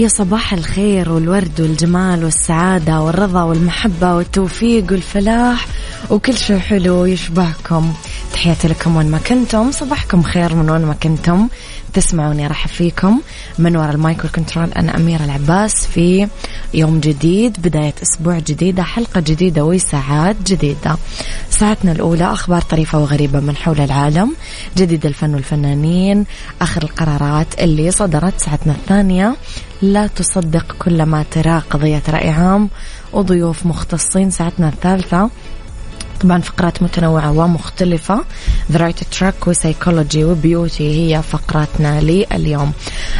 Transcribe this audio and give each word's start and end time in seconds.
يا 0.00 0.08
صباح 0.08 0.52
الخير 0.52 1.12
والورد 1.12 1.60
والجمال 1.60 2.24
والسعادة 2.24 3.00
والرضا 3.00 3.42
والمحبة 3.42 4.14
والتوفيق 4.14 4.92
والفلاح 4.92 5.66
وكل 6.10 6.36
شيء 6.36 6.58
حلو 6.58 7.04
يشبهكم. 7.04 7.92
تحياتي 8.32 8.68
لكم 8.68 8.96
وين 8.96 9.10
ما 9.10 9.18
كنتم 9.18 9.70
صباحكم 9.72 10.22
خير 10.22 10.54
من 10.54 10.70
وين 10.70 10.80
ما 10.80 10.94
كنتم. 10.94 11.48
تسمعوني 11.92 12.46
أرحب 12.46 12.68
فيكم 12.68 13.20
من 13.58 13.76
وراء 13.76 13.90
ال 13.90 13.98
mic 13.98 14.24
وال 14.24 14.35
control 14.35 14.72
أنا 14.72 14.96
أميرة 14.96 15.24
العباس 15.24 15.86
في 15.86 16.28
يوم 16.74 17.00
جديد 17.00 17.62
بداية 17.62 17.94
أسبوع 18.02 18.38
جديدة 18.38 18.82
حلقة 18.82 19.20
جديدة 19.20 19.64
وساعات 19.64 20.36
جديدة. 20.46 20.96
ساعتنا 21.50 21.92
الأولى 21.92 22.24
أخبار 22.24 22.62
طريفة 22.62 22.98
وغريبة 22.98 23.40
من 23.40 23.56
حول 23.56 23.80
العالم 23.80 24.36
جديد 24.76 25.06
الفن 25.06 25.34
والفنانين 25.34 26.24
آخر 26.60 26.82
القرارات 26.82 27.46
اللي 27.58 27.90
صدرت. 27.90 28.40
ساعتنا 28.40 28.72
الثانية 28.72 29.36
لا 29.82 30.06
تصدق 30.06 30.76
كل 30.78 31.02
ما 31.02 31.24
تراه 31.30 31.62
قضية 31.70 32.02
رأي 32.08 32.28
عام 32.28 32.68
وضيوف 33.12 33.66
مختصين. 33.66 34.30
ساعتنا 34.30 34.68
الثالثة 34.68 35.30
طبعا 36.20 36.40
فقرات 36.40 36.82
متنوعة 36.82 37.32
ومختلفة. 37.32 38.24
The 38.72 38.76
Right 38.76 39.18
Track 39.18 39.48
و 39.48 39.55
psychology 39.55 40.24
و 40.24 40.37
beauty 40.37 41.14
هي 41.14 41.22
فقراتنا 41.22 42.00
لليوم. 42.00 42.72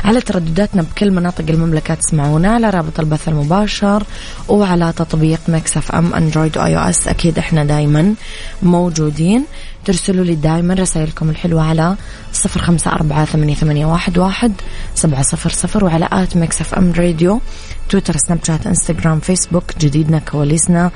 على 0.05 0.21
تردداتنا 0.21 0.83
بكل 0.83 1.11
مناطق 1.11 1.45
المملكة 1.49 1.95
تسمعونا 1.95 2.51
على 2.51 2.71
رابط 2.71 3.01
البث 3.01 3.29
المباشر 3.29 4.03
وعلى 4.49 4.93
تطبيق 4.97 5.41
Mix 5.49 5.93
FM 5.93 6.15
Android 6.15 6.59
و 6.59 6.77
iOS. 6.77 7.09
أكيد 7.09 7.39
إحنا 7.39 7.65
دايما 7.65 8.15
موجودين. 8.63 9.45
ترسلوا 9.85 10.25
لي 10.25 10.35
دائما 10.35 10.75
رسائلكم 10.75 11.31
الحلوة 11.31 11.63
على 11.63 11.97
صفر 12.33 12.61
خمسة 12.61 12.93
أربعة 12.93 13.25
ثمانية, 13.25 13.55
ثمانية 13.55 13.87
واحد, 13.87 14.19
واحد 14.19 14.53
سبعة 14.95 15.23
صفر 15.23 15.51
صفر 15.51 15.85
وعلى 15.85 16.09
at 16.13 16.37
Mix 16.37 16.75
FM 16.75 16.93
Radio 16.93 17.41
تويتر 17.89 18.17
سناب 18.17 18.39
شات 18.45 18.67
إنستغرام 18.67 19.21
فيسبوك 19.21 19.65
جديدنا 19.81 20.19
كواليسنا 20.19 20.91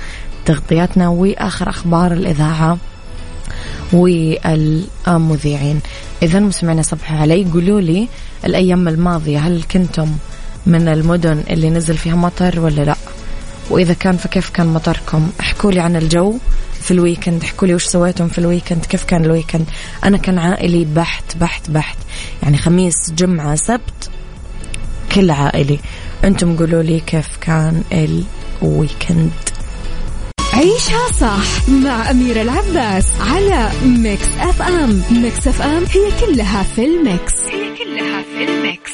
تغطياتنا 0.47 1.09
وآخر 1.09 1.69
أخبار 1.69 2.13
الإذاعة 2.13 2.79
والمذيعين. 3.93 5.81
إذا 6.23 6.41
مستمعينا 6.41 6.83
صبحوا 6.83 7.17
علي 7.17 7.45
قولوا 7.45 7.81
لي 7.81 8.09
الأيام 8.45 8.89
الماضية 8.89 9.39
هل 9.39 9.63
كنتم 9.63 10.09
من 10.67 10.89
المدن 10.89 11.43
اللي 11.51 11.71
نزل 11.71 11.97
فيها 11.97 12.15
مطر 12.15 12.61
ولا 12.61 12.83
لا؟ 12.83 12.97
وإذا 13.71 13.95
كان 13.95 14.17
فكيف 14.17 14.51
كان 14.51 14.67
مطركم؟ 14.67 15.31
احكوا 15.41 15.73
لي 15.73 15.81
عن 15.81 15.97
الجو 15.97 16.35
في 16.81 16.91
ال 16.91 16.97
weekend 16.97 17.43
احكوا 17.43 17.69
لي 17.69 17.75
وش 17.75 17.85
سويتم 17.85 18.29
في 18.29 18.39
ال 18.39 18.44
weekend 18.44 18.85
كيف 18.85 19.05
كان 19.05 19.25
ال 19.25 19.29
weekend؟ 19.29 19.67
أنا 20.05 20.17
كان 20.17 20.39
عائلي 20.39 20.85
بحت 20.85 21.37
بحت 21.37 21.71
بحت. 21.71 21.97
يعني 22.43 22.59
خميس 22.59 23.11
جمعة 23.11 23.55
سبت 23.55 24.11
كل 25.15 25.31
عائلي. 25.31 25.79
أنتم 26.25 26.57
قولوا 26.57 26.83
لي 26.83 27.01
كيف 27.01 27.29
كان 27.41 27.83
ال 28.63 28.70
weekend. 28.70 29.31
عيشها 30.55 31.13
صح 31.21 31.69
مع 31.69 32.11
أميرة 32.11 32.43
العباس 32.43 33.07
على 33.21 33.71
Mix 33.85 34.29
FM. 34.41 35.03
Mix 35.11 35.49
FM 35.49 35.85
هي 35.85 36.27
كلها 36.27 36.63
في 36.63 36.85
ال 36.85 36.95
mix. 36.95 37.35
هي 37.51 37.77
كلها 37.77 38.23
في 38.23 38.45
ال 38.45 38.54
mix. 38.54 38.93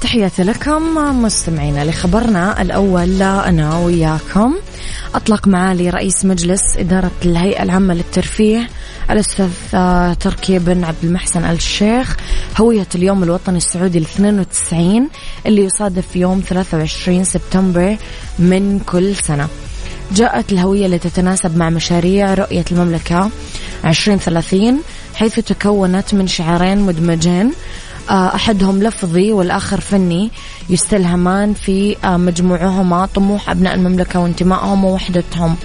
تحياتي 0.00 0.42
لكم 0.42 0.94
مستمعينا 1.22 1.84
لخبرنا 1.84 2.62
الأول 2.62 3.22
أنا 3.22 3.78
وياكم. 3.78 4.54
أطلق 5.14 5.48
معالي 5.48 5.90
رئيس 5.90 6.24
مجلس 6.24 6.76
إدارة 6.76 7.10
الهيئة 7.24 7.62
العامة 7.62 7.94
للترفيه 7.94 8.68
الأستاذ 9.10 9.50
آه، 9.74 10.14
تركي 10.14 10.58
بن 10.58 10.84
عبد 10.84 11.04
المحسن 11.04 11.44
الشيخ 11.44 12.16
هوية 12.60 12.86
اليوم 12.94 13.22
الوطني 13.22 13.56
السعودي 13.56 13.98
ال 13.98 14.02
92 14.02 15.08
اللي 15.46 15.64
يصادف 15.64 16.16
يوم 16.16 16.42
23 16.48 17.24
سبتمبر 17.24 17.96
من 18.38 18.80
كل 18.86 19.16
سنة. 19.16 19.48
جاءت 20.12 20.52
الهوية 20.52 20.86
لتتناسب 20.86 21.56
مع 21.56 21.70
مشاريع 21.70 22.34
رؤية 22.34 22.64
المملكة 22.72 23.30
2030 23.84 24.80
حيث 25.14 25.40
تكونت 25.40 26.14
من 26.14 26.26
شعارين 26.26 26.78
مدمجين. 26.78 27.52
آه، 28.10 28.34
أحدهم 28.34 28.82
لفظي 28.82 29.32
والآخر 29.32 29.80
فني. 29.80 30.30
يستلهمان 30.70 31.54
في 31.54 31.96
آه، 32.04 32.16
مجموعهما 32.16 33.06
طموح 33.06 33.50
أبناء 33.50 33.74
المملكة 33.74 34.20
وانتمائهم 34.20 34.84
ووحدتهم. 34.84 35.56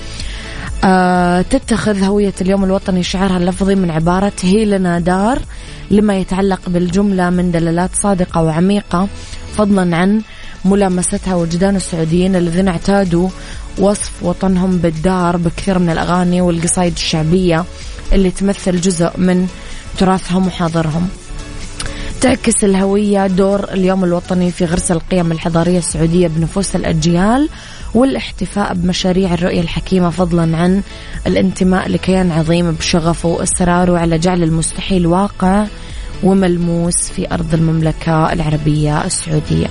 آه، 0.84 1.42
تتخذ 1.42 2.04
هوية 2.04 2.34
اليوم 2.42 2.64
الوطني 2.64 3.04
شعارها 3.04 3.38
اللفظي 3.38 3.76
من 3.76 3.92
عبارة 3.92 4.34
هي 4.42 4.66
لنا 4.66 5.00
دار 5.00 5.40
لما 5.92 6.18
يتعلق 6.18 6.70
بالجملة 6.70 7.30
من 7.30 7.52
دلالات 7.52 7.90
صادقة 7.96 8.44
وعميقة 8.44 9.08
فضلا 9.58 9.98
عن 9.98 10.22
ملامستها 10.66 11.36
وجدان 11.36 11.76
السعوديين 11.76 12.36
الذين 12.36 12.68
اعتادوا 12.68 13.30
وصف 13.80 14.12
وطنهم 14.22 14.78
بالدار 14.78 15.38
بكثير 15.38 15.80
من 15.80 15.90
الأغاني 15.90 16.42
والقصايد 16.42 16.94
الشعبية 16.94 17.66
اللي 18.14 18.32
تمثل 18.32 18.82
جزء 18.82 19.10
من 19.18 19.48
تراثهم 19.98 20.48
وحاضرهم. 20.48 21.08
تعكس 22.22 22.64
الهوية 22.64 23.28
دور 23.28 23.64
اليوم 23.64 24.04
الوطني 24.04 24.52
في 24.52 24.66
غرس 24.66 24.92
القيم 24.92 25.32
الحضارية 25.32 25.78
السعودية 25.78 26.28
بنفوس 26.28 26.76
الأجيال 26.76 27.50
والاحتفاء 27.96 28.74
بمشاريع 28.74 29.34
الرؤية 29.34 29.62
الحكيمة 29.62 30.10
فضلا 30.10 30.58
عن 30.58 30.82
الانتماء 31.28 31.90
لكيان 31.90 32.32
عظيم 32.32 32.72
بشغفه 32.72 33.30
وإصراره 33.30 33.98
على 33.98 34.18
جعل 34.18 34.44
المستحيل 34.44 35.08
واقع 35.08 35.66
وملموس 36.24 36.98
في 36.98 37.34
أرض 37.34 37.54
المملكة 37.54 38.34
العربية 38.34 39.06
السعودية. 39.06 39.68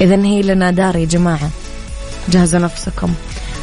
إذا 0.00 0.24
هي 0.24 0.42
لنا 0.42 0.70
دار 0.70 0.96
يا 0.96 1.04
جماعة. 1.04 1.50
جهزوا 2.28 2.60
نفسكم. 2.60 3.08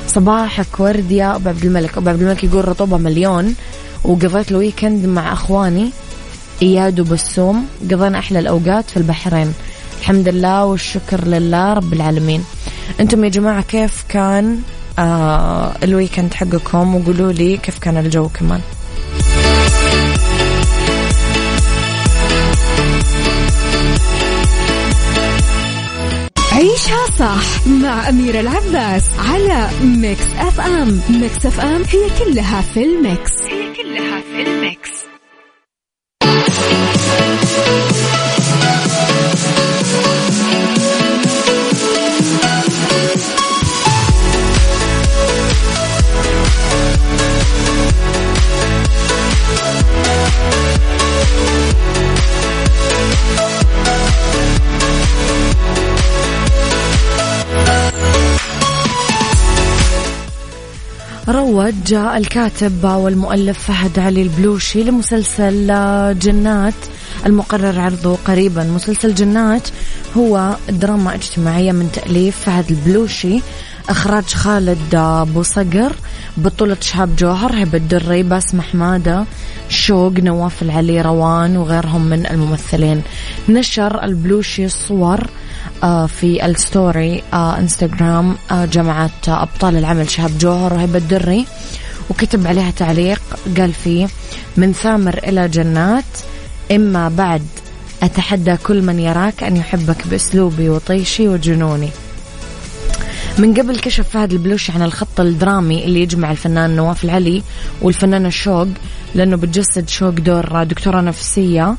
صباحك 0.07 0.79
ورد 0.79 1.11
يا 1.11 1.35
أبو 1.35 1.49
عبد 1.49 1.65
الملك. 1.65 1.97
أبو 1.97 2.09
عبد 2.09 2.21
الملك 2.21 2.43
يقول 2.43 2.67
رطوبة 2.67 2.97
مليون. 2.97 3.55
وقضيت 4.03 4.51
ال 4.51 4.58
weekend 4.58 5.05
مع 5.05 5.33
أخواني 5.33 5.89
إياد 6.61 6.99
وبسوم. 6.99 7.65
قضينا 7.91 8.19
أحلى 8.19 8.39
الأوقات 8.39 8.89
في 8.89 8.97
البحرين. 8.97 9.53
الحمد 9.99 10.29
لله 10.29 10.65
والشكر 10.65 11.27
لله 11.27 11.73
رب 11.73 11.93
العالمين. 11.93 12.43
أنتم 12.99 13.23
يا 13.23 13.29
جماعة 13.29 13.61
كيف 13.61 14.03
كان 14.09 14.61
آه 14.99 15.75
ال 15.83 15.89
weekend 15.90 16.33
حقكم؟ 16.33 16.95
وقولوا 16.95 17.31
لي 17.31 17.57
كيف 17.57 17.79
كان 17.79 17.97
الجو 17.97 18.29
كمان. 18.29 18.61
عيشها 26.51 27.05
صح 27.19 27.67
مع 27.67 28.09
أميرة 28.09 28.39
العباس 28.39 29.03
على 29.19 29.69
Mix 29.83 30.25
FM 30.37 31.01
Mix 31.09 31.45
FM 31.45 31.81
هي 31.83 32.09
كلها 32.19 32.61
في 32.61 32.83
ال 32.83 32.93
mix. 32.93 33.31
هي 33.51 33.58
روج 61.31 61.93
الكاتب 61.93 62.83
والمؤلف 62.83 63.59
فهد 63.59 63.99
علي 63.99 64.21
البلوشي 64.21 64.83
لمسلسل 64.83 65.67
جنات. 66.19 66.73
المقرر 67.25 67.79
عرضه 67.79 68.17
قريبا. 68.25 68.63
مسلسل 68.63 69.13
جنات 69.13 69.67
هو 70.17 70.55
دراما 70.69 71.15
اجتماعية 71.15 71.71
من 71.71 71.91
تأليف 71.93 72.37
فهد 72.39 72.71
البلوشي. 72.71 73.41
إخراج 73.89 74.23
خالد 74.23 74.95
أبو 74.95 75.43
صقر 75.43 75.91
بطولة 76.37 76.77
شهاب 76.81 77.15
جوهر 77.15 77.63
هبة 77.63 77.77
الدري 77.77 78.23
باسمة 78.23 78.61
حمادة 78.61 79.25
شوق 79.69 80.13
نواف 80.13 80.61
العلي 80.61 81.01
روان 81.01 81.57
وغيرهم 81.57 82.05
من 82.05 82.25
الممثلين. 82.25 83.01
نشر 83.49 84.03
البلوشي 84.03 84.65
الصور 84.65 85.27
آه، 85.83 86.05
في 86.05 86.45
ال 86.45 86.58
story 86.58 87.23
آه، 87.33 87.57
إنستغرام 87.57 88.35
آه، 88.51 88.65
جمعت 88.65 89.29
أبطال 89.29 89.77
العمل 89.77 90.09
شهاب 90.09 90.37
جوهر 90.37 90.73
وهبة 90.73 90.97
الدري 90.97 91.45
وكتب 92.09 92.47
عليها 92.47 92.71
تعليق 92.71 93.21
قال 93.57 93.73
فيه 93.73 94.07
من 94.57 94.73
ثامر 94.73 95.17
إلى 95.17 95.47
جنات 95.47 96.05
إما 96.71 97.09
بعد 97.09 97.41
أتحدى 98.03 98.57
كل 98.57 98.81
من 98.81 98.99
يراك 98.99 99.43
أن 99.43 99.57
يحبك 99.57 100.07
بأسلوبي 100.07 100.69
وطيشي 100.69 101.27
وجنوني. 101.27 101.89
من 103.39 103.53
قبل 103.53 103.79
كشف 103.79 104.09
فهد 104.09 104.31
البلوشي 104.31 104.71
عن 104.71 104.81
الخط 104.81 105.19
الدرامي 105.19 105.85
اللي 105.85 106.01
يجمع 106.01 106.31
الفنان 106.31 106.75
نواف 106.75 107.03
العلي 107.03 107.43
والفنانة 107.81 108.29
شوق 108.29 108.67
لأنه 109.15 109.35
بتجسد 109.35 109.89
شوق 109.89 110.09
دور 110.09 110.63
دكتورة 110.63 111.01
نفسية 111.01 111.75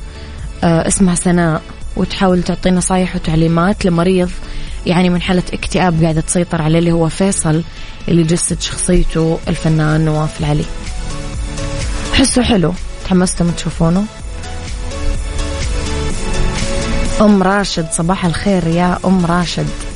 آه، 0.63 0.87
اسمها 0.87 1.15
سناء 1.15 1.61
وتحاول 1.97 2.43
تعطي 2.43 2.71
نصايح 2.71 3.15
وتعليمات 3.15 3.85
لمريض 3.85 4.29
يعني 4.85 5.09
من 5.09 5.21
حالة 5.21 5.43
اكتئاب 5.53 6.03
قاعدة 6.03 6.21
تسيطر 6.21 6.61
عليه 6.61 6.79
اللي 6.79 6.91
هو 6.91 7.09
فيصل 7.09 7.63
اللي 8.07 8.23
جسد 8.23 8.61
شخصيته 8.61 9.39
الفنان 9.47 10.05
نواف 10.05 10.39
العلي. 10.39 10.65
حسه 12.13 12.43
حلو. 12.43 12.73
تحمستم 13.05 13.51
تشوفونه؟ 13.51 14.05
أم 17.21 17.43
راشد 17.43 17.87
صباح 17.91 18.25
الخير 18.25 18.67
يا 18.67 18.99
أم 19.05 19.25
راشد. 19.25 19.90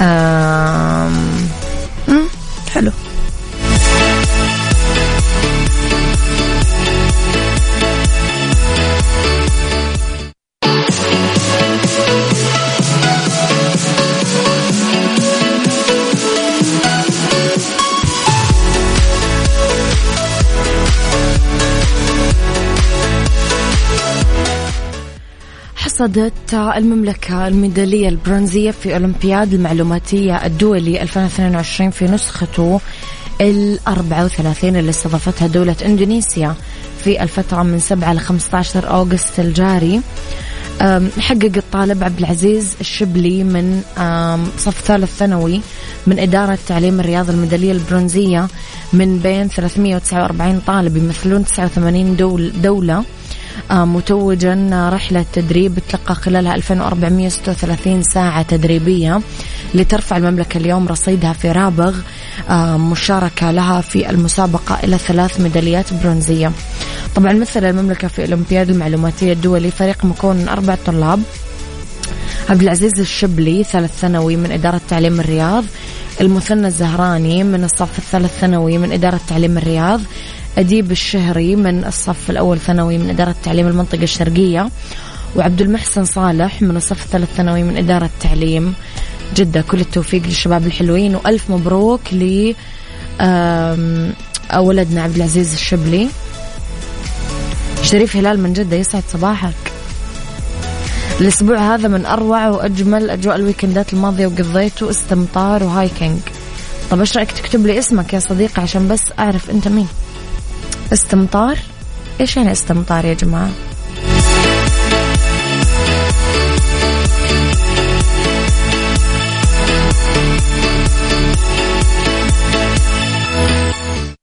آم... 0.00 1.50
حلو. 2.74 2.90
حصدت 26.00 26.54
المملكة 26.54 27.48
الميدالية 27.48 28.08
البرونزية 28.08 28.70
في 28.70 28.94
أولمبياد 28.94 29.54
المعلوماتية 29.54 30.46
الدولي 30.46 31.02
2022 31.02 31.90
في 31.90 32.04
نسخته 32.04 32.80
ال 33.40 33.78
34 33.88 34.76
اللي 34.76 34.90
استضافتها 34.90 35.48
دولة 35.48 35.76
إندونيسيا 35.84 36.54
في 37.04 37.22
الفترة 37.22 37.62
من 37.62 37.78
7 37.78 38.12
ل 38.12 38.18
15 38.20 38.90
أوغست 38.90 39.40
الجاري. 39.40 40.00
حقق 41.20 41.52
الطالب 41.56 42.04
عبد 42.04 42.18
العزيز 42.18 42.76
الشبلي 42.80 43.44
من 43.44 43.82
صف 44.58 44.80
ثالث 44.84 45.16
ثانوي 45.16 45.60
من 46.06 46.18
إدارة 46.18 46.58
تعليم 46.68 47.00
الرياض 47.00 47.30
الميدالية 47.30 47.72
البرونزية 47.72 48.48
من 48.92 49.18
بين 49.18 49.48
349 49.48 50.60
طالب 50.66 50.96
يمثلون 50.96 51.44
89 51.44 52.16
دول 52.16 52.52
دولة. 52.62 53.04
متوجا 53.70 54.68
رحلة 54.92 55.24
تدريب 55.32 55.78
تلقى 55.88 56.14
خلالها 56.14 56.54
2436 56.54 58.02
ساعة 58.02 58.42
تدريبية 58.42 59.20
لترفع 59.74 60.16
المملكة 60.16 60.58
اليوم 60.58 60.88
رصيدها 60.88 61.32
في 61.32 61.52
رابغ 61.52 61.96
آه، 62.48 62.76
مشاركة 62.76 63.50
لها 63.50 63.80
في 63.80 64.10
المسابقة 64.10 64.78
إلى 64.84 64.98
ثلاث 64.98 65.40
ميداليات 65.40 65.94
برونزية. 65.94 66.52
طبعا 67.14 67.32
مثل 67.32 67.64
المملكة 67.64 68.08
في 68.08 68.24
الأولمبياد 68.24 68.70
المعلوماتية 68.70 69.32
الدولي 69.32 69.70
فريق 69.70 70.04
مكون 70.04 70.36
من 70.36 70.48
أربع 70.48 70.76
طلاب. 70.86 71.22
عبد 72.48 72.62
العزيز 72.62 73.00
الشبلي 73.00 73.64
ثالث 73.64 73.98
ثانوي 74.00 74.36
من 74.36 74.52
إدارة 74.52 74.80
تعليم 74.88 75.20
الرياض. 75.20 75.64
المثنى 76.20 76.66
الزهراني 76.66 77.44
من 77.44 77.64
الصف 77.64 77.98
الثالث 77.98 78.38
ثانوي 78.40 78.78
من 78.78 78.92
إدارة 78.92 79.20
تعليم 79.28 79.58
الرياض. 79.58 80.00
أديب 80.58 80.90
الشهري 80.90 81.56
من 81.56 81.84
الصف 81.84 82.30
الأول 82.30 82.58
ثانوي 82.58 82.98
من 82.98 83.10
إدارة 83.10 83.34
تعليم 83.44 83.66
المنطقة 83.66 84.02
الشرقية 84.02 84.70
وعبد 85.36 85.60
المحسن 85.60 86.04
صالح 86.04 86.62
من 86.62 86.76
الصف 86.76 87.04
الثالث 87.04 87.34
ثانوي 87.36 87.62
من 87.62 87.76
إدارة 87.76 88.10
تعليم. 88.20 88.74
جدة 89.36 89.60
كل 89.60 89.80
التوفيق 89.80 90.22
للشباب 90.22 90.66
الحلوين 90.66 91.14
وألف 91.14 91.50
مبروك 91.50 92.00
ل 92.12 92.54
ولدنا 94.56 95.02
عبد 95.02 95.16
العزيز 95.16 95.52
الشبلي. 95.52 96.08
شريف 97.82 98.16
هلال 98.16 98.40
من 98.40 98.52
جدة 98.52 98.76
يسعد 98.76 99.02
صباحك. 99.12 99.54
الأسبوع 101.20 101.74
هذا 101.74 101.88
من 101.88 102.06
أروع 102.06 102.48
وأجمل 102.48 103.10
أجواء 103.10 103.36
ال 103.36 103.42
weekend 103.42 103.86
ات 103.86 103.92
الماضية 103.92 104.26
وقضيته 104.26 104.90
استمطار 104.90 105.62
و 105.62 105.70
hiking 105.70 106.18
طب 106.90 107.00
إيش 107.00 107.16
رأيك 107.16 107.32
تكتب 107.32 107.66
لي 107.66 107.78
اسمك 107.78 108.12
يا 108.12 108.18
صديقي 108.18 108.62
عشان 108.62 108.88
بس 108.88 109.02
أعرف 109.18 109.50
أنت 109.50 109.68
مين؟ 109.68 109.88
استمطار؟ 110.92 111.58
إيش 112.20 112.36
يعني 112.36 112.52
استمطار 112.52 113.04
يا 113.04 113.14
جماعة؟ 113.14 113.50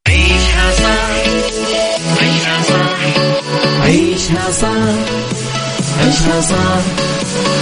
عيشها 0.07 0.71
صح 0.71 1.13
عيشها 2.21 2.61
صح 2.63 2.99
عيشها 3.81 4.51
صح 4.51 4.95
عيشها 5.99 6.41
صح 6.41 6.83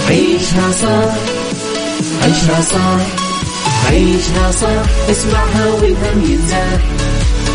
عيشها 0.08 0.70
صح 0.72 1.14
عيشها 2.22 2.60
صح 2.60 3.00
عيشها 3.90 4.50
صح 4.50 5.10
اسمعها 5.10 5.66
والهم 5.66 6.24
ينزاح. 6.30 6.80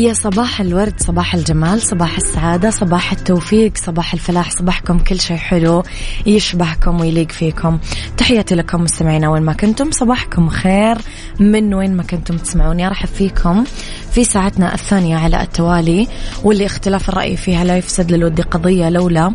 يا 0.00 0.12
صباح 0.12 0.60
الورد 0.60 0.94
صباح 1.00 1.34
الجمال 1.34 1.82
صباح 1.82 2.16
السعادة 2.16 2.70
صباح 2.70 3.12
التوفيق 3.12 3.72
صباح 3.76 4.12
الفلاح 4.12 4.50
صباحكم 4.50 4.98
كل 4.98 5.20
شيء 5.20 5.36
حلو 5.36 5.82
يشبهكم 6.26 7.00
ويليق 7.00 7.32
فيكم. 7.32 7.78
تحياتي 8.16 8.54
لكم 8.54 8.82
مستمعينا 8.82 9.28
وين 9.28 9.42
ما 9.42 9.52
كنتم 9.52 9.90
صباحكم 9.90 10.48
خير 10.48 10.98
من 11.40 11.74
وين 11.74 11.96
ما 11.96 12.02
كنتم 12.02 12.36
تسمعوني. 12.36 12.86
أرحب 12.86 13.08
فيكم 13.08 13.64
في 14.12 14.24
ساعتنا 14.24 14.74
الثانية 14.74 15.16
على 15.16 15.42
التوالي 15.42 16.08
واللي 16.44 16.66
اختلاف 16.66 17.08
الرأي 17.08 17.36
فيها 17.36 17.64
لا 17.64 17.76
يفسد 17.76 18.12
للود 18.12 18.40
قضية 18.40 18.88
لولا 18.88 19.34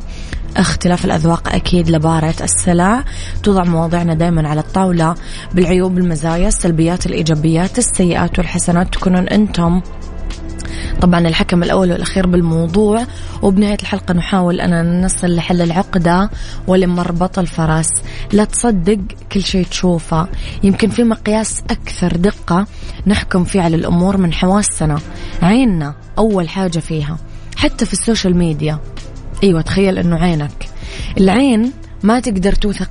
اختلاف 0.57 1.05
الأذواق 1.05 1.55
أكيد 1.55 1.89
لبارة 1.89 2.35
السلع. 2.41 3.03
توضع 3.43 3.63
مواضيعنا 3.63 4.13
دائما 4.13 4.49
على 4.49 4.59
الطاولة 4.59 5.15
بالعيوب 5.53 5.97
المزايا 5.97 6.47
السلبيات 6.47 7.05
الإيجابيات 7.05 7.77
السيئات 7.77 8.39
والحسنات 8.39 8.93
تكونون 8.93 9.27
أنتم 9.27 9.81
طبعا 11.01 11.19
الحكم 11.19 11.63
الأول 11.63 11.91
والأخير 11.91 12.27
بالموضوع 12.27 13.05
وبنهاية 13.41 13.77
الحلقة 13.81 14.13
نحاول 14.13 14.61
أن 14.61 15.05
نصل 15.05 15.35
لحل 15.35 15.61
العقدة 15.61 16.29
ولمربط 16.67 17.39
الفرس 17.39 17.89
لا 18.33 18.43
تصدق 18.43 18.99
كل 19.31 19.43
شيء 19.43 19.65
تشوفه. 19.65 20.27
يمكن 20.63 20.89
في 20.89 21.03
مقياس 21.03 21.63
أكثر 21.69 22.15
دقة 22.15 22.67
نحكم 23.07 23.43
فيه 23.43 23.61
على 23.61 23.75
الأمور 23.75 24.17
من 24.17 24.33
حواسنا 24.33 24.99
عيننا 25.41 25.93
أول 26.17 26.49
حاجة 26.49 26.79
فيها 26.79 27.17
حتى 27.57 27.85
في 27.85 27.93
السوشيال 27.93 28.37
ميديا. 28.37 28.79
أيوة 29.43 29.61
تخيل 29.61 29.97
أنه 29.97 30.15
عينك. 30.15 30.69
العين 31.17 31.71
ما 32.03 32.19
تقدر 32.19 32.53
توثق 32.53 32.89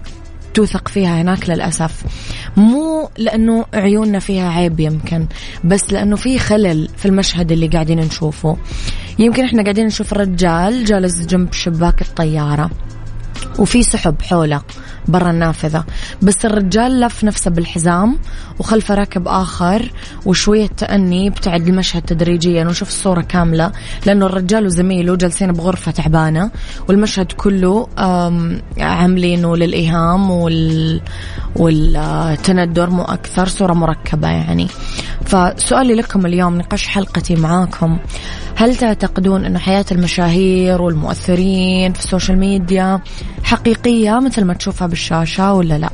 توثق 0.54 0.88
فيها 0.88 1.22
هناك 1.22 1.50
للأسف. 1.50 2.04
مو 2.56 3.08
لأنه 3.18 3.64
عيوننا 3.74 4.18
فيها 4.18 4.48
عيب 4.50 4.80
يمكن 4.80 5.26
بس 5.64 5.92
لأنه 5.92 6.16
في 6.16 6.38
خلل 6.38 6.88
في 6.96 7.06
المشهد 7.06 7.52
اللي 7.52 7.66
قاعدين 7.66 8.00
نشوفه. 8.00 8.56
يمكن 9.18 9.44
إحنا 9.44 9.62
قاعدين 9.62 9.86
نشوف 9.86 10.12
الرجال 10.12 10.84
جالس 10.84 11.26
جنب 11.26 11.52
شباك 11.52 12.02
الطيارة 12.02 12.70
وفي 13.58 13.82
سحب 13.82 14.22
حوله. 14.22 14.62
برا 15.08 15.30
النافذة. 15.30 15.84
بس 16.22 16.44
الرجال 16.44 17.00
لف 17.00 17.24
نفسه 17.24 17.50
بالحزام 17.50 18.18
وخلفه 18.58 18.94
راكب 18.94 19.28
آخر 19.28 19.92
وشوية 20.26 20.66
تأني 20.66 21.26
يبتعد 21.26 21.68
المشهد 21.68 22.02
تدريجيا 22.02 22.64
ونشوف 22.64 22.88
الصورة 22.88 23.20
كاملة 23.20 23.72
لأنه 24.06 24.26
الرجال 24.26 24.66
وزميله 24.66 25.16
جالسين 25.16 25.52
بغرفة 25.52 25.92
تعبانة 25.92 26.50
والمشهد 26.88 27.32
كله 27.32 27.88
عاملينه 28.78 29.56
للإيهام 29.56 30.30
وال 30.30 31.00
والتندر 31.56 32.90
مو 32.90 33.02
أكثر 33.02 33.48
صورة 33.48 33.72
مركبة 33.72 34.28
يعني. 34.28 34.68
فسؤالي 35.24 35.94
لكم 35.94 36.26
اليوم 36.26 36.58
نقاش 36.58 36.88
حلقتي 36.88 37.36
معاكم. 37.36 37.98
هل 38.56 38.76
تعتقدون 38.76 39.44
أن 39.44 39.58
حياة 39.58 39.84
المشاهير 39.92 40.82
والمؤثرين 40.82 41.92
في 41.92 41.98
ال 41.98 42.04
social 42.04 42.38
media 42.38 43.00
حقيقية 43.44 44.20
مثل 44.20 44.44
ما 44.44 44.54
تشوفها 44.54 44.86
بالشاشة 44.94 45.52
ولا 45.52 45.78
لا؟ 45.78 45.90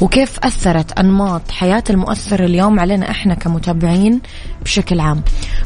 وكيف 0.00 0.38
أثرت 0.42 0.98
أنماط 0.98 1.50
حياة 1.50 1.84
المؤثر 1.90 2.44
اليوم 2.44 2.80
علينا 2.80 3.10
إحنا 3.10 3.34
كمتابعين 3.34 4.20
بشكل 4.62 5.00
عام؟ 5.00 5.22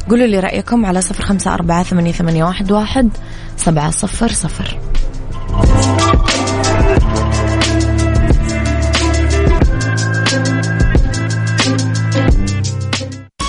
قولوا 0.09 0.27
لي 0.27 0.39
رأيكم 0.39 0.85
على 0.85 1.01
صفر 1.01 1.23
خمسة 1.23 1.53
أربعة 1.53 1.83
ثمانية 1.83 2.43
واحد 2.43 3.09
سبعة 3.57 3.91
صفر 3.91 4.27
صفر. 4.27 4.79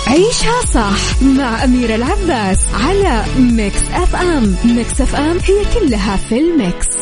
عيشها 0.07 0.61
صح 0.73 1.21
مع 1.21 1.63
أميرة 1.63 1.95
العباس 1.95 2.59
على 2.73 3.23
Mix 3.39 3.81
FM. 3.93 4.55
Mix 4.65 5.01
FM 5.01 5.37
هي 5.37 5.79
كلها 5.79 6.15
في 6.15 6.39
ال 6.39 6.50
mix. 6.50 6.94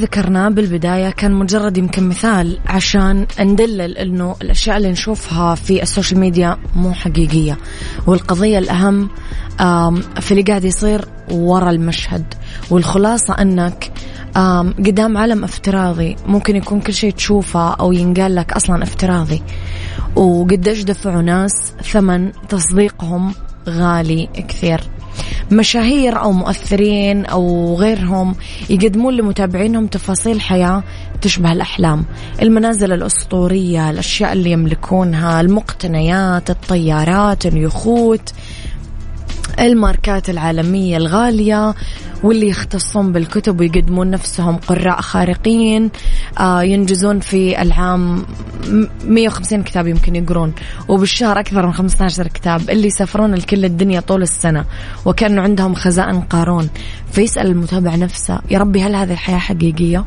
ذكرناه 0.00 0.48
بالبداية 0.48 1.10
كان 1.10 1.32
مجرد 1.32 1.78
يمكن 1.78 2.08
مثال 2.08 2.58
عشان 2.66 3.26
ندلل 3.40 3.98
إنه 3.98 4.36
الأشياء 4.42 4.76
اللي 4.76 4.90
نشوفها 4.90 5.54
في 5.54 5.82
ال 5.82 5.87
social 5.87 6.20
media 6.20 6.56
مو 6.76 6.92
حقيقية. 6.92 7.58
والقضية 8.06 8.58
الأهم 8.58 9.08
في 10.20 10.30
اللي 10.30 10.42
قاعد 10.42 10.64
يصير 10.64 11.04
ورا 11.30 11.70
المشهد. 11.70 12.34
والخلاصة 12.70 13.34
أنك 13.34 13.92
قدام 14.78 15.16
عالم 15.16 15.44
افتراضي 15.44 16.16
ممكن 16.26 16.56
يكون 16.56 16.80
كل 16.80 16.94
شيء 16.94 17.12
تشوفه 17.12 17.74
أو 17.74 17.92
ينقال 17.92 18.34
لك 18.34 18.52
أصلا 18.52 18.82
افتراضي. 18.82 19.42
وقديش 20.16 20.82
دفعوا 20.82 21.22
ناس 21.22 21.72
ثمن 21.92 22.32
تصديقهم 22.48 23.34
غالي 23.68 24.28
كثير. 24.48 24.80
مشاهير 25.50 26.20
أو 26.20 26.32
مؤثرين 26.32 27.26
أو 27.26 27.74
غيرهم 27.76 28.34
يقدمون 28.70 29.14
لمتابعينهم 29.14 29.86
تفاصيل 29.86 30.40
حياة 30.40 30.82
تشبه 31.22 31.52
الأحلام. 31.52 32.04
المنازل 32.42 32.92
الأسطورية 32.92 33.90
الأشياء 33.90 34.32
اللي 34.32 34.50
يملكونها 34.50 35.40
المقتنيات 35.40 36.50
الطيارات 36.50 37.46
اليخوت 37.46 38.32
الماركات 39.60 40.30
العالمية 40.30 40.96
الغالية 40.96 41.74
واللي 42.22 42.48
يختصون 42.48 43.12
بالكتب 43.12 43.60
ويقدمون 43.60 44.10
نفسهم 44.10 44.56
قراء 44.56 45.00
خارقين 45.00 45.90
آه 46.38 46.62
ينجزون 46.62 47.20
في 47.20 47.62
العام 47.62 48.24
150 49.04 49.62
كتاب 49.62 49.86
يمكن 49.86 50.16
يقرون 50.16 50.52
وبالشهر 50.88 51.40
أكثر 51.40 51.66
من 51.66 51.72
15 51.72 52.26
كتاب 52.28 52.70
اللي 52.70 52.86
يسافرون 52.86 53.34
لكل 53.34 53.64
الدنيا 53.64 54.00
طول 54.00 54.22
السنة 54.22 54.64
وكانوا 55.04 55.44
عندهم 55.44 55.74
خزائن 55.74 56.20
قارون. 56.20 56.70
فيسأل 57.12 57.46
المتابع 57.46 57.94
نفسه 57.94 58.40
يا 58.50 58.58
ربي 58.58 58.82
هل 58.82 58.94
هذه 58.94 59.12
الحياة 59.12 59.38
حقيقية؟ 59.38 60.04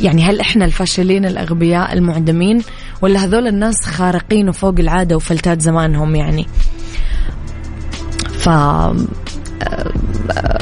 يعني 0.00 0.22
هل 0.22 0.40
إحنا 0.40 0.64
الفاشلين 0.64 1.24
الأغبياء 1.24 1.92
المعدمين 1.92 2.62
ولا 3.02 3.24
هذول 3.24 3.46
الناس 3.46 3.84
خارقين 3.84 4.48
وفوق 4.48 4.74
العادة 4.78 5.16
وفلتات 5.16 5.60
زمانهم 5.60 6.16
يعني؟ 6.16 6.46
ف 8.44 8.48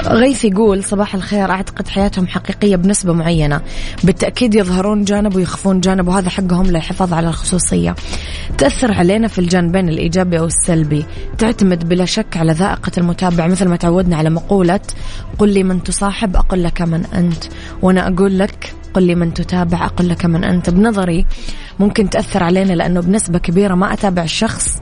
غيث 0.06 0.44
يقول 0.44 0.84
صباح 0.84 1.14
الخير 1.14 1.50
أعتقد 1.50 1.88
حياتهم 1.88 2.26
حقيقية 2.26 2.76
بنسبة 2.76 3.12
معينة. 3.12 3.60
بالتأكيد 4.04 4.54
يظهرون 4.54 5.04
جانب 5.04 5.36
ويخفون 5.36 5.80
جانب 5.80 6.08
وهذا 6.08 6.30
حقهم 6.30 6.66
للحفاظ 6.66 7.12
على 7.12 7.28
الخصوصية. 7.28 7.94
تأثر 8.58 8.92
علينا 8.92 9.28
في 9.28 9.38
الجانبين 9.38 9.88
الإيجابي 9.88 10.38
أو 10.38 10.44
السلبي. 10.44 11.04
تعتمد 11.38 11.88
بلا 11.88 12.04
شك 12.04 12.36
على 12.36 12.52
ذائقة 12.52 12.92
المتابع 12.98 13.46
مثل 13.46 13.68
ما 13.68 13.76
تعودنا 13.76 14.16
على 14.16 14.30
مقولة 14.30 14.80
قل 15.38 15.48
لي 15.48 15.62
من 15.62 15.82
تصاحب 15.82 16.36
أقول 16.36 16.64
لك 16.64 16.82
من 16.82 17.04
أنت. 17.06 17.44
وأنا 17.82 18.08
أقول 18.08 18.38
لك 18.38 18.74
قل 18.94 19.02
لي 19.02 19.14
من 19.14 19.34
تتابع 19.34 19.86
أقول 19.86 20.08
لك 20.08 20.24
من 20.24 20.44
أنت. 20.44 20.70
بنظري 20.70 21.26
ممكن 21.80 22.10
تأثر 22.10 22.42
علينا 22.42 22.72
لأنه 22.72 23.00
بنسبة 23.00 23.38
كبيرة 23.38 23.74
ما 23.74 23.92
أتابع 23.92 24.22
الشخص 24.22 24.76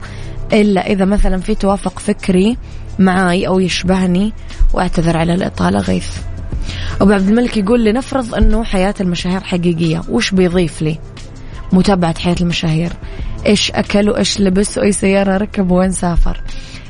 إلا 0.53 0.87
إذا 0.87 1.05
مثلا 1.05 1.37
في 1.37 1.55
توافق 1.55 1.99
فكري 1.99 2.57
معاي 3.01 3.47
أو 3.47 3.59
يشبهني 3.59 4.33
وأعتذر 4.73 5.17
على 5.17 5.33
الإطالة 5.33 5.79
غيث. 5.79 6.17
أبو 7.01 7.11
عبد 7.11 7.27
الملك 7.27 7.57
يقول 7.57 7.85
لنفرض 7.85 8.35
أنه 8.35 8.63
حياة 8.63 8.93
المشاهير 9.01 9.39
حقيقية 9.43 10.01
وش 10.09 10.31
بيضيف 10.31 10.81
لي؟ 10.81 10.99
متابعة 11.73 12.19
حياة 12.19 12.35
المشاهير. 12.41 12.93
إيش 13.45 13.71
أكل 13.71 14.09
وإيش 14.09 14.41
لبس 14.41 14.77
وأي 14.77 14.91
سيارة 14.91 15.37
ركب 15.37 15.71
وين 15.71 15.91
سافر؟ 15.91 16.41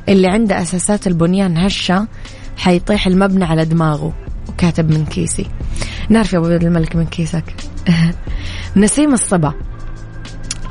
اللي 0.10 0.28
عنده 0.28 0.62
أساسات 0.62 1.08
البنيان 1.08 1.58
هشة 1.58 2.08
حيطيح 2.58 3.08
المبنى 3.08 3.46
على 3.46 3.66
دماغه. 3.66 4.14
وكاتب 4.50 4.90
من 4.90 5.06
كيسي. 5.06 5.46
نعرف 6.10 6.34
يا 6.34 6.38
أبو 6.38 6.48
عبد 6.48 6.64
الملك 6.64 6.96
من 6.96 7.06
كيسك. 7.06 7.44
نسيم 8.76 9.14
الصبا. 9.14 9.54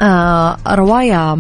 آه 0.03 0.57
رواية 0.69 1.37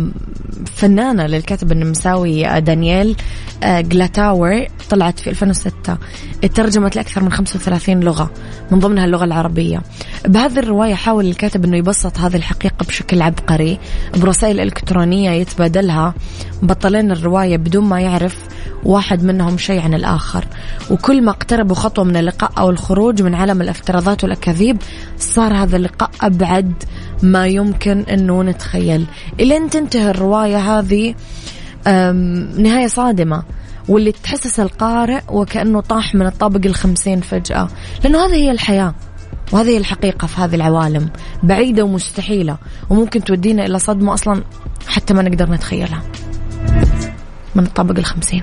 فنانة 0.66 1.26
للكاتب 1.26 1.72
النمساوي 1.72 2.60
دانييل 2.60 3.16
آه، 3.62 3.80
جلاتاور 3.80 4.66
طلعت 4.90 5.18
في 5.20 5.30
2006 5.30 5.98
ترجمت 6.54 6.96
لأكثر 6.96 7.22
من 7.22 7.32
35 7.32 8.00
لغة 8.00 8.30
من 8.70 8.78
ضمنها 8.78 9.04
اللغة 9.04 9.24
العربية. 9.24 9.82
بهذه 10.26 10.58
الرواية 10.58 10.94
حاول 10.94 11.26
الكاتب 11.26 11.64
أنه 11.64 11.76
يبسط 11.76 12.18
هذه 12.18 12.36
الحقيقة 12.36 12.84
بشكل 12.88 13.22
عبقري 13.22 13.78
برسائل 14.16 14.60
إلكترونية 14.60 15.30
يتبادلها 15.30 16.14
بطلين 16.62 17.10
الرواية 17.10 17.56
بدون 17.56 17.84
ما 17.84 18.00
يعرف 18.00 18.36
واحد 18.84 19.24
منهم 19.24 19.58
شيء 19.58 19.80
عن 19.80 19.94
الآخر. 19.94 20.44
وكل 20.90 21.22
ما 21.22 21.30
اقتربوا 21.30 21.76
خطوة 21.76 22.04
من 22.04 22.16
اللقاء 22.16 22.52
أو 22.58 22.70
الخروج 22.70 23.22
من 23.22 23.34
عالم 23.34 23.62
الافتراضات 23.62 24.24
والأكاذيب 24.24 24.76
صار 25.18 25.54
هذا 25.54 25.76
اللقاء 25.76 26.10
أبعد 26.20 26.72
ما 27.22 27.46
يمكن 27.46 28.00
أنه 28.00 28.42
نتخيل. 28.42 29.06
إلين 29.40 29.70
تنتهي 29.70 30.10
الرواية 30.10 30.58
هذه 30.58 31.14
نهاية 32.62 32.86
صادمة 32.86 33.42
واللي 33.88 34.12
تحسس 34.12 34.60
القارئ 34.60 35.20
وكأنه 35.28 35.80
طاح 35.80 36.14
من 36.14 36.26
الطابق 36.26 36.66
الخمسين 36.66 37.20
فجأة. 37.20 37.68
لأنه 38.04 38.26
هذه 38.26 38.34
هي 38.34 38.50
الحياة 38.50 38.94
وهذه 39.52 39.68
هي 39.68 39.76
الحقيقة 39.76 40.26
في 40.26 40.40
هذه 40.40 40.54
العوالم 40.54 41.10
بعيدة 41.42 41.84
ومستحيلة 41.84 42.56
وممكن 42.90 43.24
تودينا 43.24 43.66
إلى 43.66 43.78
صدمة 43.78 44.14
أصلا 44.14 44.42
حتى 44.86 45.14
ما 45.14 45.22
نقدر 45.22 45.50
نتخيلها. 45.50 46.02
من 47.54 47.64
الطابق 47.64 47.98
الخمسين. 47.98 48.42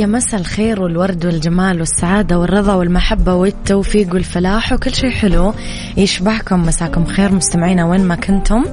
يا 0.00 0.06
مساء 0.06 0.40
الخير 0.40 0.82
والورد 0.82 1.26
والجمال 1.26 1.78
والسعادة 1.78 2.38
والرضا 2.38 2.74
والمحبة 2.74 3.34
والتوفيق 3.34 4.14
والفلاح 4.14 4.72
وكل 4.72 4.94
شيء 4.94 5.10
حلو. 5.10 5.54
يشبهكم 5.96 6.62
مساكم 6.62 7.04
خير 7.04 7.34
مستمعينا 7.34 7.84
وين 7.84 8.04
ما 8.04 8.14
كنتم. 8.14 8.64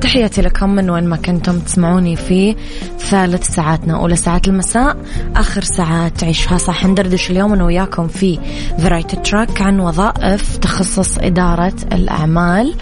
تحياتي 0.00 0.42
لكم 0.42 0.70
من 0.70 0.90
وين 0.90 1.04
ما 1.04 1.16
كنتم 1.16 1.58
تسمعوني 1.58 2.16
في 2.16 2.56
ثالث 2.98 3.50
ساعاتنا. 3.50 3.96
أولى 3.96 4.16
ساعات 4.16 4.48
المساء 4.48 4.96
آخر 5.36 5.62
ساعات 5.62 6.20
تعيشها 6.20 6.58
صح. 6.58 6.86
ندردش 6.86 7.30
اليوم 7.30 7.52
أنا 7.52 7.64
وياكم 7.64 8.08
في 8.08 8.38
the 8.78 8.92
right 8.92 9.16
track 9.16 9.62
عن 9.62 9.80
وظائف 9.80 10.56
تخصص 10.56 11.18
إدارة 11.18 11.74
الأعمال 11.92 12.74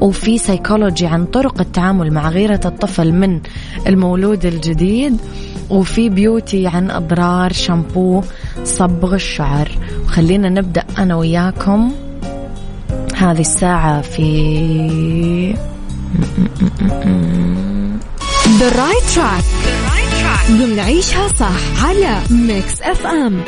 وفي 0.00 0.38
سيكولوجي 0.38 1.06
عن 1.06 1.24
طرق 1.24 1.60
التعامل 1.60 2.12
مع 2.12 2.28
غيرة 2.28 2.60
الطفل 2.64 3.12
من 3.12 3.40
المولود 3.86 4.46
الجديد. 4.46 5.16
وفي 5.70 6.08
beauty 6.08 6.66
عن 6.66 6.90
أضرار 6.90 7.52
شامبو 7.52 8.22
صبغ 8.64 9.14
الشعر. 9.14 9.68
وخلينا 10.04 10.48
نبدأ 10.48 10.84
أنا 10.98 11.16
وياكم 11.16 11.92
هذه 13.16 13.40
الساعة 13.40 14.00
في 14.00 15.54
The 18.58 18.70
right 18.70 19.06
track. 19.14 19.44
ضمن 20.50 20.78
عيشها 20.78 21.28
صح 21.28 21.84
على 21.84 22.20
Mix 22.30 22.82
FM 22.82 23.40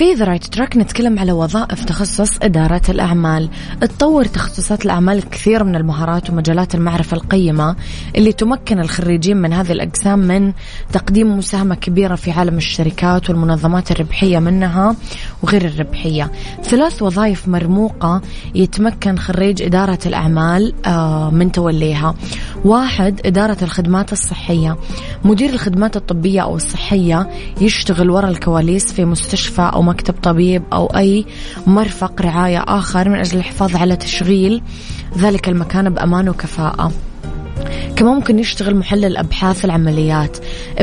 في 0.00 0.12
the 0.12 0.24
right 0.24 0.44
track 0.44 0.76
نتكلم 0.76 1.18
على 1.18 1.32
وظائف 1.32 1.84
تخصص 1.84 2.38
إدارة 2.42 2.82
الأعمال. 2.88 3.48
تطور 3.80 4.24
تخصصات 4.24 4.84
الأعمال 4.84 5.30
كثير 5.30 5.64
من 5.64 5.76
المهارات 5.76 6.30
ومجالات 6.30 6.74
المعرفة 6.74 7.16
القيمة 7.16 7.76
اللي 8.16 8.32
تمكن 8.32 8.80
الخريجين 8.80 9.36
من 9.36 9.52
هذه 9.52 9.72
الأقسام 9.72 10.18
من 10.18 10.52
تقديم 10.92 11.38
مساهمة 11.38 11.74
كبيرة 11.74 12.14
في 12.14 12.30
عالم 12.30 12.56
الشركات 12.56 13.30
والمنظمات 13.30 13.90
الربحية 13.90 14.38
منها 14.38 14.96
وغير 15.42 15.64
الربحية. 15.64 16.32
ثلاث 16.62 17.02
وظائف 17.02 17.48
مرموقة 17.48 18.22
يتمكن 18.54 19.18
خريج 19.18 19.62
إدارة 19.62 19.98
الأعمال 20.06 20.74
آه، 20.86 21.30
من 21.30 21.52
توليها. 21.52 22.14
واحد 22.64 23.20
إدارة 23.24 23.56
الخدمات 23.62 24.12
الصحية. 24.12 24.76
مدير 25.24 25.50
الخدمات 25.50 25.96
الطبية 25.96 26.40
أو 26.40 26.56
الصحية 26.56 27.30
يشتغل 27.60 28.10
وراء 28.10 28.30
الكواليس 28.30 28.92
في 28.92 29.04
مستشفى 29.04 29.70
أو 29.74 29.89
مكتب 29.90 30.14
طبيب 30.22 30.62
أو 30.72 30.86
أي 30.86 31.26
مرفق 31.66 32.22
رعاية 32.22 32.64
آخر 32.68 33.08
من 33.08 33.18
أجل 33.18 33.38
الحفاظ 33.38 33.76
على 33.76 33.96
تشغيل 33.96 34.62
ذلك 35.18 35.48
المكان 35.48 35.90
بأمان 35.90 36.28
وكفاءة. 36.28 36.92
كمان 37.96 38.14
ممكن 38.14 38.38
يشتغل 38.38 38.76
محلل 38.76 39.16
أبحاث 39.16 39.64
العمليات 39.64 40.36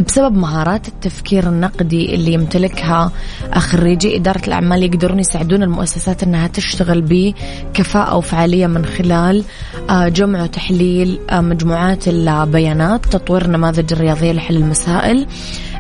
بسبب 0.08 0.38
مهارات 0.38 0.88
التفكير 0.88 1.50
النقدي 1.50 2.16
اللي 2.16 2.34
يمتلكها 2.34 3.12
خريجي 3.56 4.16
إدارة 4.16 4.42
الأعمال 4.48 4.84
يقدرون 4.84 5.20
يساعدون 5.20 5.64
المؤسسات 5.64 6.24
أنها 6.24 6.48
تشتغل 6.48 7.02
بكفاءة 7.02 8.16
وفعالية 8.16 8.68
من 8.68 8.86
خلال 8.86 9.44
آه، 9.90 10.08
جمع 10.08 10.44
وتحليل 10.44 11.20
آه، 11.30 11.42
مجموعات 11.42 12.08
البيانات 12.08 13.06
تطوير 13.06 13.48
نماذج 13.48 13.94
الرياضية 13.94 14.32
لحل 14.32 14.56
المسائل 14.56 15.28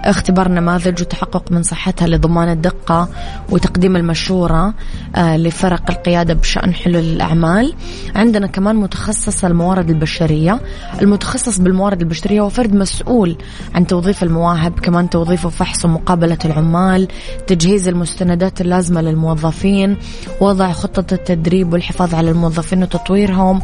اختبار 0.05 0.47
نماذج 0.47 1.01
وتحقق 1.01 1.51
من 1.51 1.63
صحتها 1.63 2.07
لضمان 2.07 2.49
الدقة 2.49 3.09
وتقديم 3.49 3.95
المشورة 3.95 4.73
آه، 5.15 5.37
لفرق 5.37 5.91
القيادة 5.91 6.33
بشأن 6.33 6.73
حلول 6.73 7.03
الأعمال. 7.03 7.73
عندنا 8.15 8.47
كمان 8.47 8.75
متخصص 8.75 9.45
الموارد 9.45 9.89
البشرية. 9.89 10.59
المتخصص 11.01 11.59
بالموارد 11.59 12.01
البشرية 12.01 12.41
هو 12.41 12.49
فرد 12.49 12.75
مسؤول 12.75 13.37
عن 13.75 13.87
توظيف 13.87 14.23
المواهب 14.23 14.79
كمان 14.79 15.09
توظيف 15.09 15.45
وفحص 15.45 15.85
ومقابلة 15.85 16.37
العمال 16.45 17.07
تجهيز 17.47 17.87
المستندات 17.87 18.61
اللازمة 18.61 19.01
للموظفين 19.01 19.97
وضع 20.41 20.71
خطة 20.71 21.13
التدريب 21.13 21.73
والحفاظ 21.73 22.15
على 22.15 22.31
الموظفين 22.31 22.83
وتطويرهم 22.83 23.61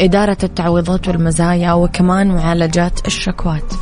إدارة 0.00 0.38
التعويضات 0.42 1.08
والمزايا 1.08 1.72
وكمان 1.72 2.28
معالجات 2.28 3.06
الشكوات. 3.06 3.72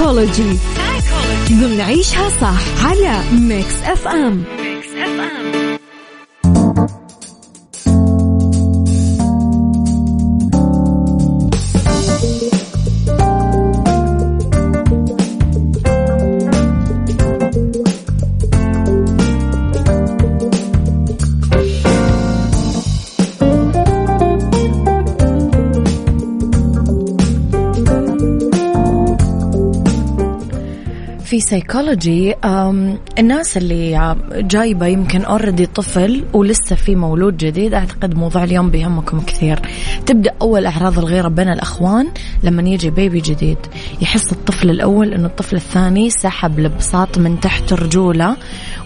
سايكولوجي 0.00 0.58
ضمن 1.50 1.80
عيشها 1.80 2.28
صح 2.40 2.84
على 2.86 3.20
ميكس 3.32 3.74
أف 3.84 4.08
أم 4.08 4.44
سيكولوجي 31.50 32.34
الناس 33.18 33.56
اللي 33.56 34.16
جايبة 34.32 34.86
يمكن 34.86 35.24
already 35.24 35.66
طفل 35.66 36.24
ولسه 36.32 36.76
في 36.76 36.96
مولود 36.96 37.36
جديد 37.36 37.74
أعتقد 37.74 38.14
موضوع 38.14 38.44
اليوم 38.44 38.70
بيهمكم 38.70 39.20
كثير. 39.20 39.60
تبدأ 40.06 40.30
أول 40.42 40.66
أعراض 40.66 40.98
الغيرة 40.98 41.28
بين 41.28 41.48
الأخوان 41.48 42.08
لما 42.42 42.62
يجي 42.62 42.90
baby 42.90 43.20
جديد. 43.20 43.58
يحس 44.00 44.32
الطفل 44.32 44.70
الأول 44.70 45.12
إنه 45.12 45.26
الطفل 45.26 45.56
الثاني 45.56 46.10
سحب 46.10 46.58
البساط 46.58 47.18
من 47.18 47.40
تحت 47.40 47.72
رجوله 47.72 48.36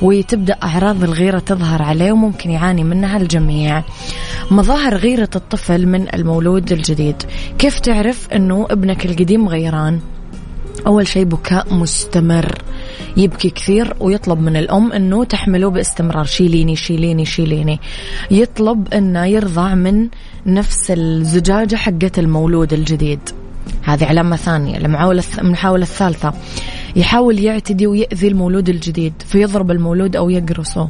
وتبدأ 0.02 0.56
أعراض 0.62 1.04
الغيرة 1.04 1.38
تظهر 1.38 1.82
عليه 1.82 2.12
وممكن 2.12 2.50
يعاني 2.50 2.84
منها 2.84 3.16
الجميع. 3.16 3.82
مظاهر 4.50 4.96
غيرة 4.96 5.30
الطفل 5.36 5.86
من 5.86 6.14
المولود 6.14 6.72
الجديد. 6.72 7.22
كيف 7.58 7.80
تعرف 7.80 8.28
إنه 8.32 8.66
ابنك 8.70 9.06
القديم 9.06 9.48
غيران؟ 9.48 10.00
أول 10.86 11.06
شيء 11.08 11.24
بكاء 11.24 11.74
مستمر. 11.74 12.62
يبكي 13.16 13.50
كثير 13.50 13.94
ويطلب 14.00 14.40
من 14.40 14.56
الأم 14.56 14.92
أنه 14.92 15.24
تحمله 15.24 15.70
باستمرار. 15.70 16.24
شيليني 16.24 16.76
شيليني 16.76 17.24
شيليني. 17.24 17.80
يطلب 18.30 18.94
أنه 18.94 19.24
يرضع 19.24 19.74
من 19.74 20.08
نفس 20.46 20.90
الزجاجة 20.90 21.76
حقة 21.76 22.12
المولود 22.18 22.72
الجديد. 22.72 23.20
هذه 23.82 24.04
علامة 24.04 24.36
ثانية. 24.36 24.76
المحاولة 24.76 25.82
الثالثة. 25.82 26.32
يحاول 26.96 27.38
يعتدي 27.38 27.86
ويأذي 27.86 28.28
المولود 28.28 28.68
الجديد. 28.68 29.12
فيضرب 29.26 29.70
المولود 29.70 30.16
أو 30.16 30.30
يقرصه. 30.30 30.88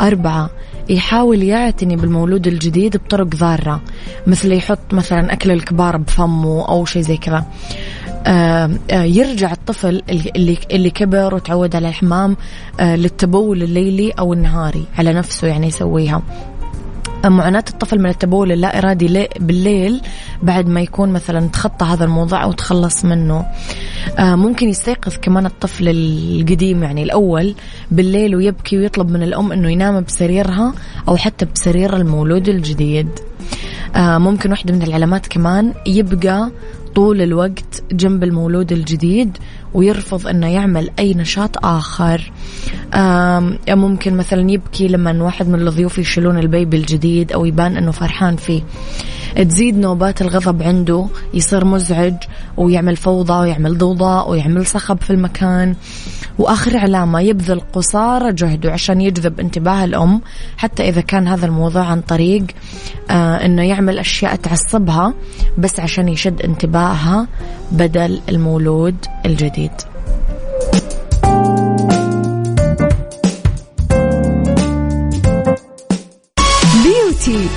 أربعة 0.00 0.50
يحاول 0.88 1.42
يعتني 1.42 1.96
بالمولود 1.96 2.46
الجديد 2.46 2.96
بطرق 2.96 3.26
ضارة. 3.26 3.80
مثل 4.26 4.52
يحط 4.52 4.94
مثلا 4.94 5.32
أكل 5.32 5.50
الكبار 5.50 5.96
بفمه 5.96 6.68
أو 6.68 6.84
شيء 6.84 7.02
زي 7.02 7.16
كذا. 7.16 7.44
يرجع 8.92 9.52
الطفل 9.52 10.02
اللي 10.10 10.58
اللي 10.70 10.90
كبر 10.90 11.34
وتعود 11.34 11.76
على 11.76 11.88
الحمام 11.88 12.36
آه، 12.80 12.96
للتبول 12.96 13.62
الليلي 13.62 14.10
أو 14.10 14.32
النهاري 14.32 14.84
على 14.98 15.12
نفسه 15.12 15.48
يعني 15.48 15.66
يسويها. 15.66 16.22
معاناة 17.24 17.64
الطفل 17.70 17.98
من 17.98 18.06
التبول 18.10 18.52
اللا 18.52 18.78
إرادي 18.78 19.28
بالليل 19.40 20.00
بعد 20.42 20.68
ما 20.68 20.80
يكون 20.80 21.12
مثلا 21.12 21.48
تخطى 21.48 21.84
هذا 21.84 22.04
الموضوع 22.04 22.42
أو 22.44 22.52
تخلص 22.52 23.04
منه. 23.04 23.46
آه، 24.18 24.34
ممكن 24.34 24.68
يستيقظ 24.68 25.16
كمان 25.22 25.46
الطفل 25.46 25.88
القديم 25.88 26.82
يعني 26.82 27.02
الأول 27.02 27.54
بالليل 27.90 28.36
ويبكي 28.36 28.78
ويطلب 28.78 29.10
من 29.10 29.22
الأم 29.22 29.52
أنه 29.52 29.70
ينام 29.70 30.00
بسريرها 30.00 30.74
أو 31.08 31.16
حتى 31.16 31.44
بسرير 31.44 31.96
المولود 31.96 32.48
الجديد. 32.48 33.08
آه، 33.96 34.18
ممكن 34.18 34.50
واحدة 34.50 34.74
من 34.74 34.82
العلامات 34.82 35.26
كمان 35.26 35.74
يبقى 35.86 36.50
طول 36.94 37.22
الوقت 37.22 37.82
جنب 37.92 38.24
المولود 38.24 38.72
الجديد 38.72 39.38
ويرفض 39.74 40.26
إنه 40.26 40.46
يعمل 40.46 40.90
أي 40.98 41.14
نشاط 41.14 41.64
آخر. 41.64 42.32
ممكن 43.68 44.16
مثلا 44.16 44.50
يبكي 44.50 44.88
لما 44.88 45.22
واحد 45.22 45.48
من 45.48 45.68
الضيوف 45.68 45.98
يشيلون 45.98 46.38
البيبي 46.38 46.76
الجديد 46.76 47.32
أو 47.32 47.44
يبان 47.44 47.76
إنه 47.76 47.90
فرحان 47.90 48.36
فيه. 48.36 48.62
تزيد 49.42 49.78
نوبات 49.78 50.22
الغضب 50.22 50.62
عنده 50.62 51.06
يصير 51.34 51.64
مزعج 51.64 52.14
ويعمل 52.56 52.96
فوضى 52.96 53.32
ويعمل 53.32 53.78
ضوضاء 53.78 54.30
ويعمل 54.30 54.66
صخب 54.66 55.00
في 55.00 55.10
المكان. 55.10 55.74
وآخر 56.38 56.76
علامة 56.76 57.20
يبذل 57.20 57.60
قصارى 57.72 58.32
جهده 58.32 58.72
عشان 58.72 59.00
يجذب 59.00 59.40
انتباه 59.40 59.84
الأم 59.84 60.20
حتى 60.56 60.88
إذا 60.88 61.00
كان 61.00 61.28
هذا 61.28 61.46
الموضوع 61.46 61.82
عن 61.82 62.00
طريق 62.00 62.44
آه 63.10 63.44
إنه 63.44 63.62
يعمل 63.62 63.98
أشياء 63.98 64.36
تعصبها 64.36 65.14
بس 65.58 65.80
عشان 65.80 66.08
يشد 66.08 66.42
انتباهها 66.42 67.26
بدل 67.72 68.20
المولود 68.28 68.96
الجديد. 69.26 69.72
beauty 76.84 77.48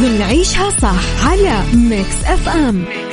بنعيشها 0.00 0.70
صح 0.82 1.26
على 1.26 1.62
Mix 1.74 2.24
FM 2.24 2.74
Mix 2.74 3.11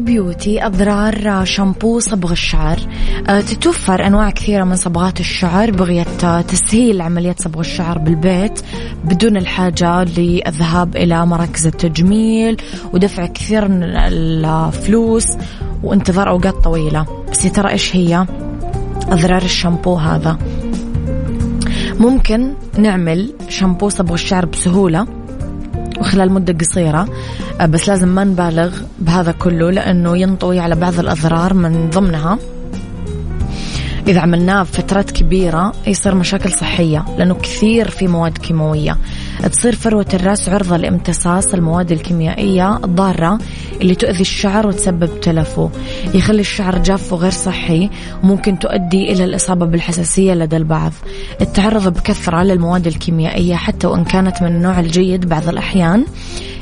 بيوتي 0.00 0.66
أضرار 0.66 1.44
شامبو 1.44 1.98
صبغ 1.98 2.32
الشعر. 2.32 2.78
أه، 3.28 3.40
تتوفر 3.40 4.06
أنواع 4.06 4.30
كثيرة 4.30 4.64
من 4.64 4.76
صبغات 4.76 5.20
الشعر 5.20 5.70
بغية 5.70 6.40
تسهيل 6.40 7.00
عملية 7.00 7.34
صبغ 7.38 7.60
الشعر 7.60 7.98
بالبيت 7.98 8.60
بدون 9.04 9.36
الحاجة 9.36 10.04
للذهاب 10.04 10.96
إلى 10.96 11.26
مراكز 11.26 11.66
التجميل 11.66 12.56
ودفع 12.92 13.26
كثير 13.26 13.68
من 13.68 13.82
الفلوس 13.82 15.26
وانتظار 15.82 16.28
أوقات 16.28 16.54
طويلة. 16.54 17.06
بس 17.32 17.42
ترى 17.52 17.70
إيش 17.70 17.96
هي 17.96 18.26
أضرار 19.08 19.42
الشامبو 19.42 19.94
هذا؟ 19.94 20.38
ممكن 22.00 22.54
نعمل 22.78 23.32
شامبو 23.48 23.88
صبغ 23.88 24.14
الشعر 24.14 24.46
بسهولة. 24.46 25.17
وخلال 26.00 26.32
مدة 26.32 26.52
قصيرة. 26.52 27.08
آه، 27.60 27.66
بس 27.66 27.88
لازم 27.88 28.08
ما 28.08 28.24
نبالغ 28.24 28.78
بهذا 28.98 29.32
كله 29.32 29.70
لأنه 29.70 30.18
ينطوي 30.18 30.58
على 30.58 30.74
بعض 30.74 30.98
الأضرار 30.98 31.54
من 31.54 31.90
ضمنها. 31.90 32.38
إذا 34.06 34.20
عملناه 34.20 34.62
بفترات 34.62 35.10
كبيرة 35.10 35.72
يصير 35.86 36.14
مشاكل 36.14 36.50
صحية 36.52 37.04
لأنه 37.18 37.34
كثير 37.34 37.90
في 37.90 38.06
مواد 38.06 38.38
كيماوية. 38.38 38.96
تصير 39.46 39.74
فروة 39.74 40.06
الرأس 40.14 40.48
عرضة 40.48 40.76
لامتصاص 40.76 41.54
المواد 41.54 41.92
الكيميائية 41.92 42.76
الضارة 42.76 43.38
اللي 43.80 43.94
تؤذي 43.94 44.20
الشعر 44.20 44.66
وتسبب 44.66 45.20
تلفه 45.20 45.70
يخلي 46.14 46.40
الشعر 46.40 46.78
جاف 46.78 47.12
وغير 47.12 47.30
صحي 47.30 47.90
وممكن 48.22 48.58
تؤدي 48.58 49.12
إلى 49.12 49.24
الإصابة 49.24 49.66
بالحساسية 49.66 50.34
لدى 50.34 50.56
البعض. 50.56 50.92
التعرض 51.40 51.88
بكثرة 51.88 52.42
للمواد 52.42 52.86
الكيميائية 52.86 53.54
حتى 53.54 53.86
وإن 53.86 54.04
كانت 54.04 54.42
من 54.42 54.48
النوع 54.48 54.80
الجيد 54.80 55.28
بعض 55.28 55.48
الأحيان. 55.48 56.04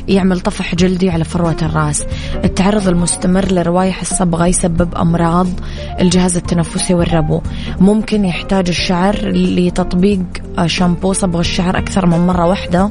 يعمل 0.08 0.40
طفح 0.40 0.74
جلدي 0.74 1.10
على 1.10 1.24
فروة 1.24 1.56
الراس. 1.62 2.04
التعرض 2.44 2.88
المستمر 2.88 3.52
لروائح 3.52 4.00
الصبغة 4.00 4.46
يسبب 4.46 4.94
أمراض 4.94 5.46
الجهاز 6.00 6.36
التنفسي 6.36 6.94
والربو. 6.94 7.40
ممكن 7.80 8.24
يحتاج 8.24 8.68
الشعر 8.68 9.16
لتطبيق 9.32 10.22
شامبو 10.66 11.12
صبغ 11.12 11.40
الشعر 11.40 11.78
أكثر 11.78 12.06
من 12.06 12.18
مرة 12.26 12.46
واحدة 12.46 12.90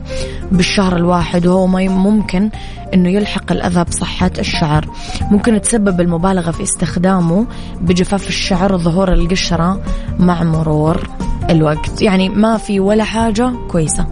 بالشهر 0.51 0.95
الواحد 0.95 1.47
وهو 1.47 1.67
ممكن 1.67 2.49
أنه 2.93 3.09
يلحق 3.09 3.51
الأذى 3.51 3.83
بصحة 3.83 4.31
الشعر. 4.39 4.85
ممكن 5.31 5.61
تسبب 5.61 6.01
المبالغة 6.01 6.51
في 6.51 6.63
استخدامه 6.63 7.45
بجفاف 7.81 8.27
الشعر 8.27 8.73
وظهور 8.73 9.13
القشرة 9.13 9.81
مع 10.19 10.43
مرور 10.43 11.09
الوقت. 11.49 12.01
يعني 12.01 12.29
ما 12.29 12.57
في 12.57 12.79
ولا 12.79 13.03
حاجة 13.03 13.51
كويسة. 13.67 14.05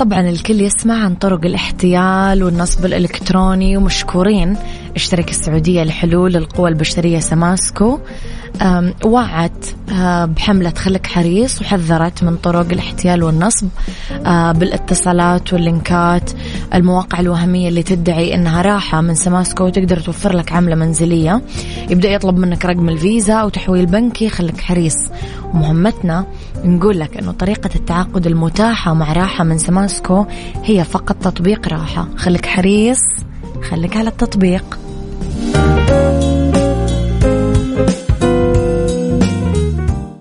طبعا 0.00 0.20
الكل 0.20 0.60
يسمع 0.60 1.04
عن 1.04 1.14
طرق 1.14 1.44
الاحتيال 1.44 2.42
والنصب 2.42 2.84
الإلكتروني 2.84 3.76
ومشكورين. 3.76 4.56
اشترك 4.96 5.30
السعودية 5.30 5.82
لحلول 5.82 6.36
القوى 6.36 6.68
البشرية 6.68 7.18
سماسكو. 7.18 7.98
وعت 9.04 9.66
آه، 9.92 10.24
بحملة 10.24 10.70
خلك 10.70 11.06
حريص 11.06 11.60
وحذرت 11.60 12.24
من 12.24 12.36
طرق 12.36 12.66
الاحتيال 12.72 13.22
والنصب 13.22 13.68
آه، 14.26 14.52
بالاتصالات 14.52 15.52
واللينكات 15.52 16.30
المواقع 16.74 17.20
الوهمية 17.20 17.68
اللي 17.68 17.82
تدعي 17.82 18.34
إنها 18.34 18.62
راحة 18.62 19.00
من 19.00 19.14
سماسكو 19.14 19.64
وتقدر 19.64 20.00
توفر 20.00 20.36
لك 20.36 20.52
عملة 20.52 20.74
منزلية. 20.74 21.42
يبدأ 21.90 22.08
يطلب 22.08 22.38
منك 22.38 22.64
رقم 22.64 22.88
الفيزا 22.88 23.34
أو 23.34 23.48
تحويل 23.48 23.86
بنكي 23.86 24.28
خليك 24.28 24.60
حريص. 24.60 24.96
ومهمتنا 25.54 26.26
نقول 26.64 27.00
لك 27.00 27.16
إنه 27.16 27.32
طريقة 27.32 27.70
التعاقد 27.74 28.26
المتاحة 28.26 28.94
مع 28.94 29.12
راحة 29.12 29.44
من 29.44 29.58
سماسكو 29.58 30.26
هي 30.64 30.84
فقط 30.84 31.16
تطبيق 31.16 31.68
راحة. 31.68 32.08
خليك 32.16 32.46
حريص 32.46 33.00
خليك 33.70 33.96
على 33.96 34.08
التطبيق. 34.08 34.78